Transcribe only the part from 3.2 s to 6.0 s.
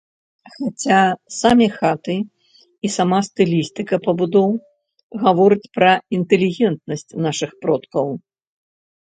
стылістыка пабудоў гаворыць пра